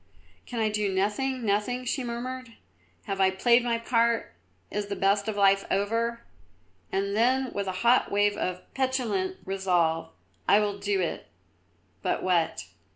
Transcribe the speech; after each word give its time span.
"Can 0.47 0.59
I 0.59 0.69
do 0.69 0.91
nothing, 0.91 1.45
nothing?" 1.45 1.85
she 1.85 2.03
murmured. 2.03 2.53
"Have 3.03 3.21
I 3.21 3.29
played 3.29 3.63
my 3.63 3.77
part? 3.77 4.33
Is 4.71 4.87
the 4.87 4.95
best 4.95 5.27
of 5.27 5.37
life 5.37 5.63
over?" 5.69 6.25
and 6.91 7.15
then, 7.15 7.51
with 7.53 7.67
a 7.67 7.71
hot 7.85 8.09
wave 8.11 8.35
of 8.35 8.63
petulant 8.73 9.37
resolve, 9.45 10.09
"I 10.47 10.59
will 10.59 10.79
do 10.79 11.01
it, 11.01 11.27
but 12.01 12.23
what?" 12.23 12.65